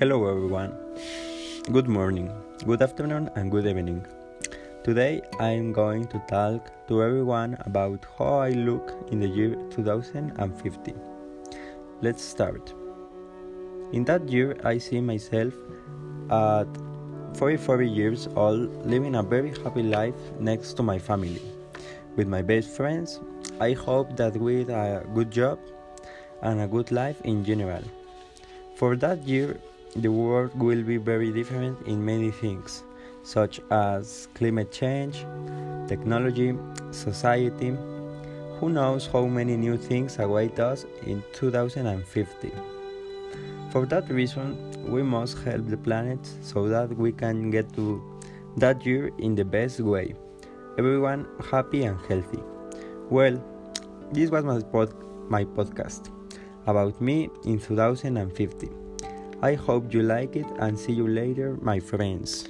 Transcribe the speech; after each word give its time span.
Hello, 0.00 0.28
everyone. 0.30 0.72
Good 1.72 1.88
morning, 1.88 2.30
good 2.64 2.82
afternoon, 2.82 3.30
and 3.34 3.50
good 3.50 3.66
evening. 3.66 4.06
Today 4.84 5.22
I 5.40 5.48
am 5.48 5.72
going 5.72 6.06
to 6.12 6.20
talk 6.28 6.70
to 6.86 7.02
everyone 7.02 7.56
about 7.66 8.06
how 8.16 8.34
I 8.34 8.50
look 8.50 8.92
in 9.10 9.18
the 9.18 9.26
year 9.26 9.56
2050. 9.70 10.94
Let's 12.00 12.22
start. 12.22 12.72
In 13.92 14.04
that 14.04 14.28
year, 14.28 14.56
I 14.62 14.78
see 14.78 15.00
myself 15.00 15.52
at 16.30 16.68
44 17.34 17.82
years 17.82 18.28
old 18.36 18.86
living 18.86 19.16
a 19.16 19.24
very 19.24 19.50
happy 19.64 19.82
life 19.82 20.14
next 20.38 20.74
to 20.74 20.84
my 20.84 21.00
family. 21.00 21.42
With 22.14 22.28
my 22.28 22.42
best 22.42 22.68
friends, 22.68 23.18
I 23.58 23.72
hope 23.72 24.16
that 24.16 24.36
with 24.36 24.70
a 24.70 25.04
good 25.12 25.32
job 25.32 25.58
and 26.42 26.60
a 26.60 26.68
good 26.68 26.92
life 26.92 27.20
in 27.22 27.44
general. 27.44 27.82
For 28.76 28.94
that 28.94 29.26
year, 29.26 29.58
the 30.02 30.12
world 30.12 30.58
will 30.58 30.82
be 30.82 30.96
very 30.96 31.32
different 31.32 31.86
in 31.86 32.04
many 32.04 32.30
things, 32.30 32.84
such 33.22 33.60
as 33.70 34.28
climate 34.34 34.70
change, 34.70 35.24
technology, 35.88 36.54
society. 36.90 37.76
Who 38.60 38.70
knows 38.70 39.06
how 39.06 39.26
many 39.26 39.56
new 39.56 39.76
things 39.76 40.18
await 40.18 40.58
us 40.58 40.84
in 41.06 41.22
2050? 41.32 42.52
For 43.70 43.86
that 43.86 44.08
reason, 44.10 44.56
we 44.90 45.02
must 45.02 45.38
help 45.38 45.68
the 45.68 45.76
planet 45.76 46.20
so 46.42 46.68
that 46.68 46.96
we 46.96 47.12
can 47.12 47.50
get 47.50 47.72
to 47.74 48.02
that 48.56 48.84
year 48.84 49.10
in 49.18 49.34
the 49.34 49.44
best 49.44 49.80
way. 49.80 50.14
Everyone 50.78 51.26
happy 51.50 51.84
and 51.84 52.00
healthy. 52.06 52.42
Well, 53.10 53.42
this 54.12 54.30
was 54.30 54.44
my, 54.44 54.60
pod- 54.60 54.94
my 55.30 55.44
podcast 55.44 56.10
about 56.66 57.00
me 57.00 57.30
in 57.44 57.58
2050. 57.58 58.87
I 59.40 59.54
hope 59.54 59.94
you 59.94 60.02
like 60.02 60.34
it 60.34 60.46
and 60.58 60.76
see 60.76 60.92
you 60.92 61.06
later, 61.06 61.56
my 61.62 61.78
friends. 61.78 62.48